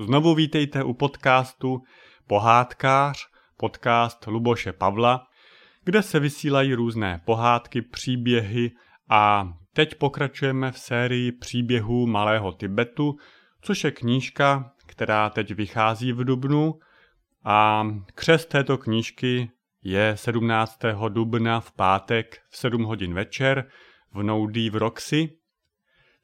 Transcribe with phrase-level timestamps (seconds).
[0.00, 1.82] Znovu vítejte u podcastu
[2.26, 5.26] Pohádkář, podcast Luboše Pavla,
[5.84, 8.70] kde se vysílají různé pohádky, příběhy
[9.08, 13.16] a teď pokračujeme v sérii příběhů Malého Tibetu,
[13.60, 16.74] což je knížka, která teď vychází v Dubnu
[17.44, 19.50] a křest této knížky
[19.82, 20.78] je 17.
[21.08, 23.68] dubna v pátek v 7 hodin večer
[24.12, 25.36] v Noudí v Roxy.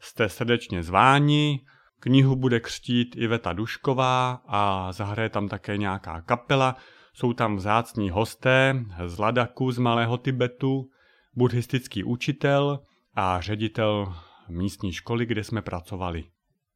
[0.00, 1.60] Jste srdečně zváni,
[2.06, 6.76] knihu bude křtít Iveta Dušková a zahraje tam také nějaká kapela.
[7.14, 10.88] Jsou tam vzácní hosté z Ladaku z Malého Tibetu,
[11.34, 12.80] buddhistický učitel
[13.14, 14.14] a ředitel
[14.48, 16.24] místní školy, kde jsme pracovali.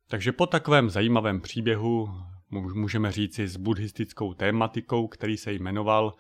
[0.08, 2.08] Takže po takovém zajímavém příběhu
[2.74, 6.12] můžeme říci s buddhistickou tématikou, který se jmenoval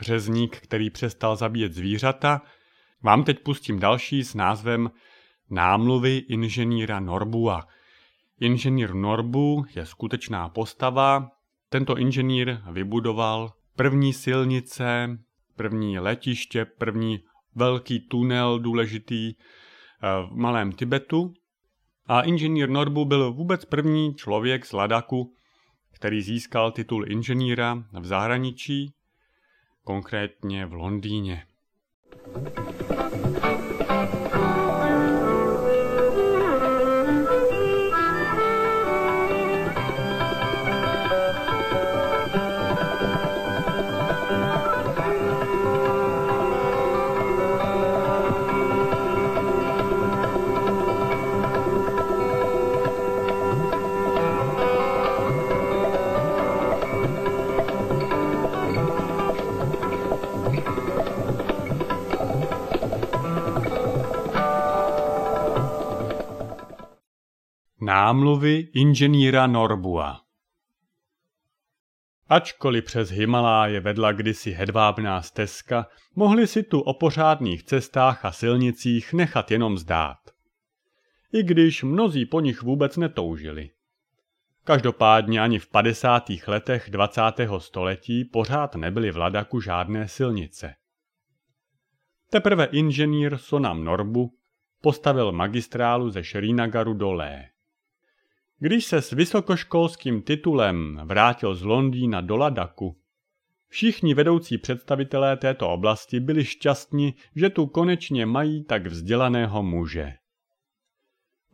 [0.00, 2.42] Řezník, který přestal zabíjet zvířata,
[3.02, 4.90] vám teď pustím další s názvem
[5.50, 7.66] Námluvy inženýra Norbua.
[8.40, 11.30] Inženýr Norbu je skutečná postava.
[11.68, 15.18] Tento inženýr vybudoval první silnice,
[15.56, 17.20] první letiště, první
[17.54, 19.36] velký tunel důležitý eh,
[20.26, 21.34] v Malém Tibetu.
[22.06, 25.34] A inženýr Norbu byl vůbec první člověk z Ladaku,
[25.92, 28.94] který získal titul inženýra v zahraničí,
[29.84, 31.46] konkrétně v Londýně.
[67.86, 70.20] Námluvy inženýra Norbua
[72.28, 79.12] Ačkoliv přes Himaláje vedla kdysi hedvábná stezka, mohli si tu o pořádných cestách a silnicích
[79.12, 80.18] nechat jenom zdát.
[81.32, 83.70] I když mnozí po nich vůbec netoužili.
[84.64, 86.24] Každopádně ani v 50.
[86.46, 87.22] letech 20.
[87.58, 90.74] století pořád nebyly v Ladaku žádné silnice.
[92.30, 94.34] Teprve inženýr Sonam Norbu
[94.80, 97.55] postavil magistrálu ze Šrínagaru do Lé.
[98.58, 102.96] Když se s vysokoškolským titulem vrátil z Londýna do Ladaku,
[103.68, 110.12] všichni vedoucí představitelé této oblasti byli šťastní, že tu konečně mají tak vzdělaného muže.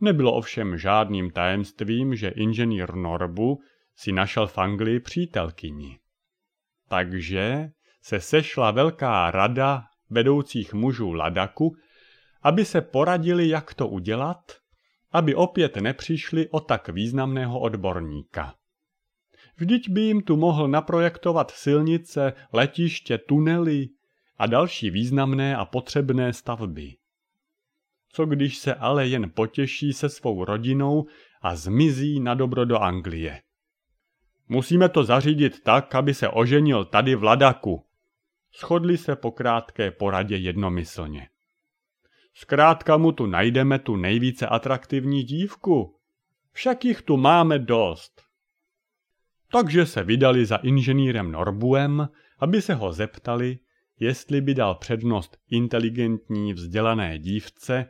[0.01, 3.61] Nebylo ovšem žádným tajemstvím, že inženýr Norbu
[3.95, 5.99] si našel v Anglii přítelkyni.
[6.89, 7.69] Takže
[8.01, 11.75] se sešla velká rada vedoucích mužů Ladaku,
[12.41, 14.41] aby se poradili, jak to udělat–
[15.13, 18.55] aby opět nepřišli o tak významného odborníka.
[19.57, 23.89] Vždyť by jim tu mohl naprojektovat silnice, letiště, tunely
[24.37, 26.95] a další významné a potřebné stavby.
[28.09, 31.05] Co když se ale jen potěší se svou rodinou
[31.41, 33.41] a zmizí na dobro do Anglie?
[34.49, 37.83] Musíme to zařídit tak, aby se oženil tady v Ladaku.
[38.51, 41.27] Schodli se po krátké poradě jednomyslně.
[42.33, 45.95] Zkrátka mu tu najdeme tu nejvíce atraktivní dívku.
[46.51, 48.21] Však jich tu máme dost.
[49.51, 53.59] Takže se vydali za inženýrem Norbuem, aby se ho zeptali,
[53.99, 57.89] jestli by dal přednost inteligentní vzdělané dívce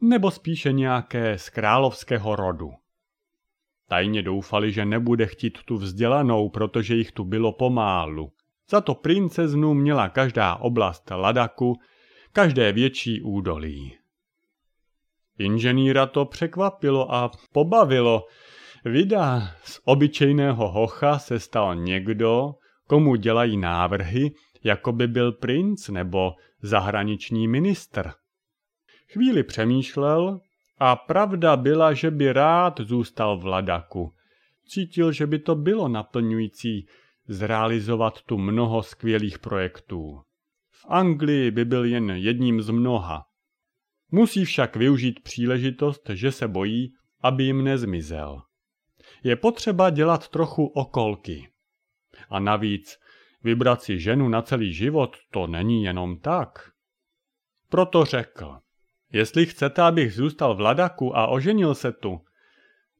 [0.00, 2.70] nebo spíše nějaké z královského rodu.
[3.88, 8.32] Tajně doufali, že nebude chtít tu vzdělanou, protože jich tu bylo pomálu.
[8.70, 11.76] Za to princeznu měla každá oblast Ladaku
[12.36, 13.98] každé větší údolí.
[15.38, 18.26] Inženýra to překvapilo a pobavilo.
[18.84, 22.54] Vida z obyčejného hocha se stal někdo,
[22.86, 24.30] komu dělají návrhy,
[24.64, 26.32] jako by byl princ nebo
[26.62, 28.12] zahraniční ministr.
[29.12, 30.40] Chvíli přemýšlel
[30.78, 34.12] a pravda byla, že by rád zůstal v Ladaku.
[34.68, 36.86] Cítil, že by to bylo naplňující
[37.28, 40.25] zrealizovat tu mnoho skvělých projektů.
[40.88, 43.24] Anglii by byl jen jedním z mnoha.
[44.10, 48.42] Musí však využít příležitost, že se bojí, aby jim nezmizel.
[49.22, 51.48] Je potřeba dělat trochu okolky.
[52.30, 52.98] A navíc
[53.42, 56.70] vybrat si ženu na celý život to není jenom tak.
[57.68, 58.58] Proto řekl,
[59.12, 62.20] jestli chcete, abych zůstal v Ladaku a oženil se tu,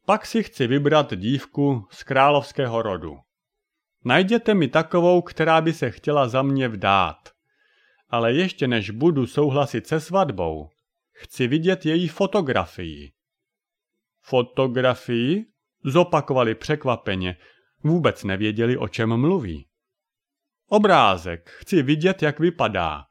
[0.07, 3.17] pak si chci vybrat dívku z královského rodu.
[4.05, 7.36] Najděte mi takovou, která by se chtěla za mě vdát
[8.09, 10.71] ale ještě než budu souhlasit se svatbou,
[11.13, 13.13] chci vidět její fotografii.
[14.21, 15.47] Fotografii?
[15.85, 17.37] Zopakovali překvapeně,
[17.85, 19.67] vůbec nevěděli, o čem mluví.
[20.69, 23.05] Obrázek, chci vidět, jak vypadá,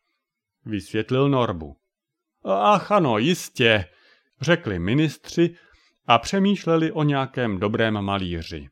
[0.65, 1.77] vysvětlil Norbu.
[2.44, 3.86] Ach ano, jistě,
[4.42, 5.56] řekli ministři
[6.06, 8.69] a přemýšleli o nějakém dobrém malíři.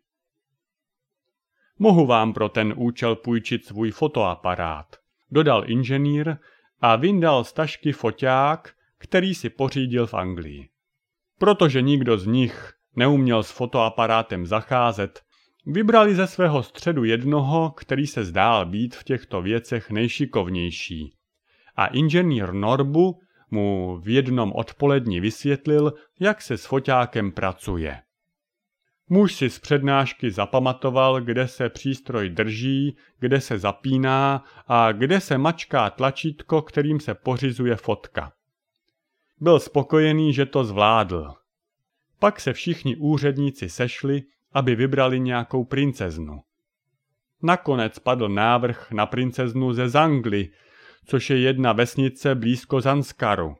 [1.79, 5.02] Mohu vám pro ten účel půjčit svůj fotoaparát,
[5.33, 6.37] dodal inženýr
[6.81, 10.69] a vyndal z tašky foťák, který si pořídil v Anglii.
[11.39, 15.21] Protože nikdo z nich neuměl s fotoaparátem zacházet,
[15.65, 21.13] vybrali ze svého středu jednoho, který se zdál být v těchto věcech nejšikovnější.
[21.75, 23.19] A inženýr Norbu
[23.51, 28.01] mu v jednom odpolední vysvětlil, jak se s foťákem pracuje.
[29.09, 35.37] Muž si z přednášky zapamatoval, kde se přístroj drží, kde se zapíná a kde se
[35.37, 38.33] mačká tlačítko, kterým se pořizuje fotka.
[39.39, 41.33] Byl spokojený, že to zvládl.
[42.19, 46.41] Pak se všichni úředníci sešli, aby vybrali nějakou princeznu.
[47.41, 50.49] Nakonec padl návrh na princeznu ze Zangly,
[51.05, 53.55] což je jedna vesnice blízko Zanskaru.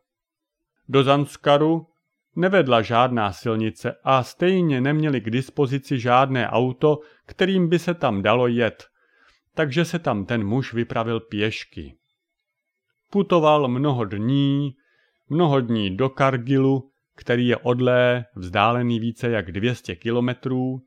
[0.90, 1.88] Do Zanskaru
[2.36, 8.48] nevedla žádná silnice a stejně neměli k dispozici žádné auto, kterým by se tam dalo
[8.48, 8.88] jet,
[9.56, 11.98] takže se tam ten muž vypravil pěšky.
[13.10, 14.76] Putoval mnoho dní,
[15.30, 20.82] mnoho dní do Kargilu, který je odlé, vzdálený více jak 200 kilometrů,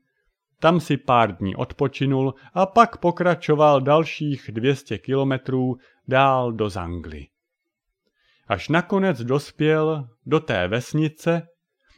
[0.59, 5.75] tam si pár dní odpočinul a pak pokračoval dalších 200 kilometrů
[6.07, 7.27] dál do Zangly.
[8.47, 11.47] Až nakonec dospěl do té vesnice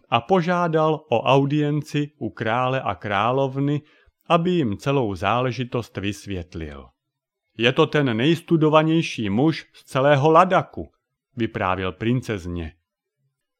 [0.09, 3.81] a požádal o audienci u krále a královny,
[4.27, 6.85] aby jim celou záležitost vysvětlil.
[7.57, 10.91] Je to ten nejstudovanější muž z celého Ladaku,
[11.35, 12.73] vyprávěl princezně.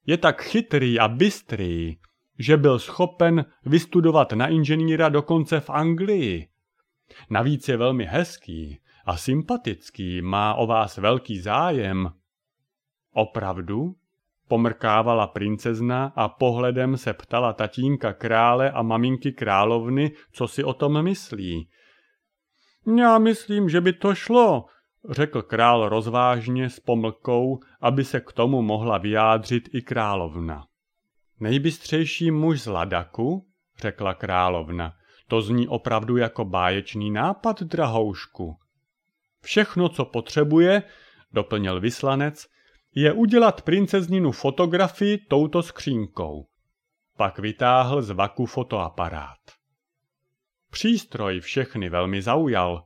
[0.06, 1.96] Je tak chytrý a bystrý,
[2.40, 6.48] že byl schopen vystudovat na inženýra dokonce v Anglii.
[7.30, 12.10] Navíc je velmi hezký a sympatický, má o vás velký zájem.
[13.14, 13.96] Opravdu?
[14.48, 21.04] Pomrkávala princezna a pohledem se ptala tatínka krále a maminky královny, co si o tom
[21.04, 21.70] myslí.
[22.98, 24.66] Já myslím, že by to šlo,
[25.10, 30.66] řekl král rozvážně s pomlkou, aby se k tomu mohla vyjádřit i královna.
[31.40, 33.48] Nejbystřejší muž z Ladaku,
[33.78, 34.94] řekla královna,
[35.28, 38.58] to zní opravdu jako báječný nápad, drahoušku.
[39.42, 40.84] Všechno, co potřebuje,
[41.34, 42.48] doplnil vyslanec,
[42.96, 46.46] je udělat princezninu fotografii touto skřínkou.
[47.18, 49.40] Pak vytáhl z vaku fotoaparát.
[50.72, 52.84] Přístroj všechny velmi zaujal.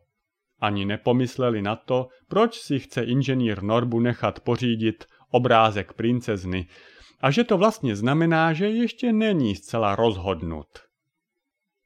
[0.59, 6.67] Ani nepomysleli na to, proč si chce inženýr Norbu nechat pořídit obrázek princezny
[7.19, 10.67] a že to vlastně znamená, že ještě není zcela rozhodnut.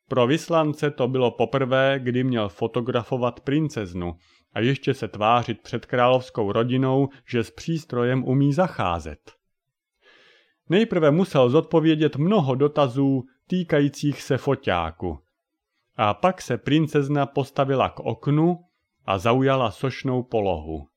[0.10, 4.14] Pro vyslance to bylo poprvé, kdy měl fotografovat princeznu
[4.58, 9.32] a ještě se tvářit před královskou rodinou, že s přístrojem umí zacházet.
[10.70, 15.20] Nejprve musel zodpovědět mnoho dotazů týkajících se foťáku.
[15.96, 18.60] A pak se princezna postavila k oknu
[19.06, 20.88] a zaujala sošnou polohu.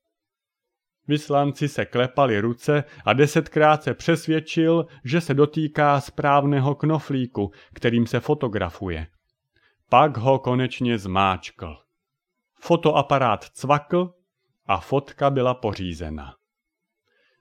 [1.07, 8.19] Vyslanci se klepali ruce a desetkrát se přesvědčil, že se dotýká správného knoflíku, kterým se
[8.19, 9.07] fotografuje.
[9.89, 11.90] Pak ho konečně zmáčkl.
[12.63, 14.13] Fotoaparát cvakl
[14.65, 16.35] a fotka byla pořízena.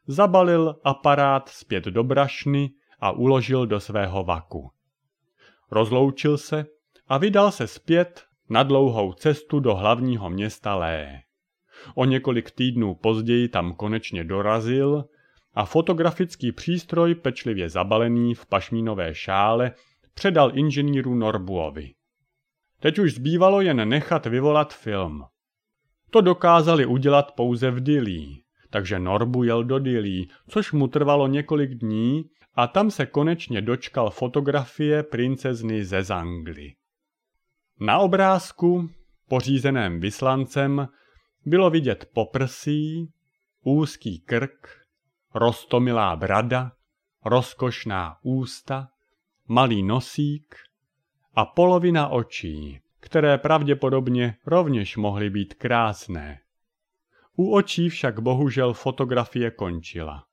[0.07, 4.71] Zabalil aparát zpět do brašny a uložil do svého vaku.
[5.71, 6.67] Rozloučil se
[7.09, 11.21] a vydal se zpět na dlouhou cestu do hlavního města Lé.
[11.95, 15.05] O několik týdnů později tam konečně dorazil
[15.55, 19.73] a fotografický přístroj pečlivě zabalený v pašmínové šále
[20.15, 21.95] předal inženýru Norbuovi.
[22.81, 25.25] Teď už zbývalo jen nechat vyvolat film.
[26.11, 31.75] To dokázali udělat pouze v Dilí, takže Norbu jel do Dilí, což mu trvalo několik
[31.75, 36.75] dní a tam se konečně dočkal fotografie princezny ze Zangly.
[37.81, 38.91] Na obrázku,
[39.29, 40.89] pořízeném vyslancem,
[41.47, 43.13] bylo vidět poprsí,
[43.65, 44.69] úzký krk,
[45.35, 46.73] rostomilá brada,
[47.25, 48.89] rozkošná ústa,
[49.49, 50.55] malý nosík
[51.35, 56.41] a polovina očí, které pravděpodobně rovněž mohly být krásné.
[57.37, 60.25] U očí však bohužel fotografie končila.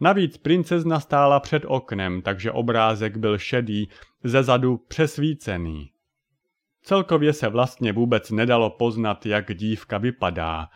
[0.00, 3.88] Navíc princezna stála před oknem, takže obrázek byl šedý,
[4.24, 5.90] zezadu přesvícený.
[6.82, 10.68] Celkově se vlastně vůbec nedalo poznat, jak dívka vypadá,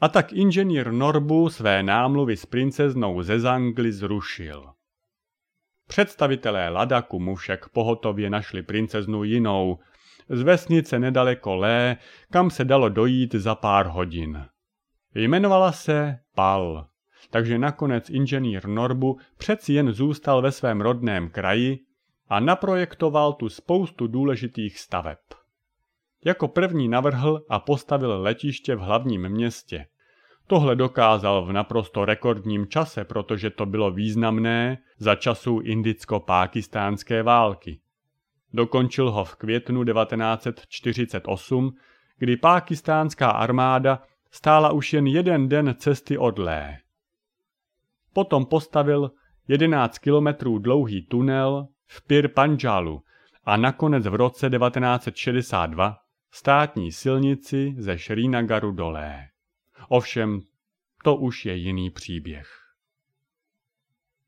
[0.00, 4.73] a tak inženýr Norbu své námluvy s princeznou ze Zangly zrušil.
[5.88, 9.78] Představitelé Ladaku mu však pohotově našli princeznu jinou,
[10.28, 11.96] z vesnice nedaleko Lé,
[12.32, 14.46] kam se dalo dojít za pár hodin.
[15.14, 16.86] Jmenovala se Pal,
[17.30, 21.78] takže nakonec inženýr Norbu přeci jen zůstal ve svém rodném kraji
[22.28, 25.18] a naprojektoval tu spoustu důležitých staveb.
[26.24, 29.86] Jako první navrhl a postavil letiště v hlavním městě.
[30.46, 37.80] Tohle dokázal v naprosto rekordním čase, protože to bylo významné za časů indicko-pákistánské války.
[38.52, 41.72] Dokončil ho v květnu 1948,
[42.18, 46.78] kdy pákistánská armáda stála už jen jeden den cesty od Lé.
[48.12, 49.10] Potom postavil
[49.48, 53.02] 11 kilometrů dlouhý tunel v Pir Panjalu
[53.44, 55.96] a nakonec v roce 1962
[56.30, 59.33] státní silnici ze Srinagaru dolé.
[59.88, 60.40] Ovšem,
[61.04, 62.63] to už je jiný příběh.